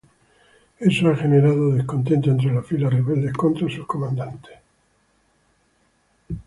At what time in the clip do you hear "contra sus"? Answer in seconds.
3.37-3.85